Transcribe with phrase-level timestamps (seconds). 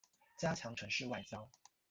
[0.35, 1.47] 加强城市外交